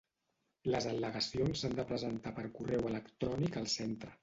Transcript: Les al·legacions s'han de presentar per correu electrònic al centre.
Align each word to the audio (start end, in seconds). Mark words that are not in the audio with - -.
Les 0.75 0.87
al·legacions 0.91 1.61
s'han 1.61 1.77
de 1.81 1.85
presentar 1.93 2.33
per 2.41 2.47
correu 2.57 2.91
electrònic 2.95 3.63
al 3.65 3.73
centre. 3.79 4.15